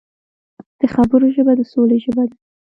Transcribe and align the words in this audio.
د 0.79 0.81
خبرو 0.93 1.27
ژبه 1.35 1.53
د 1.59 1.61
سولې 1.71 1.97
ژبه 2.05 2.23
ده 2.29 2.37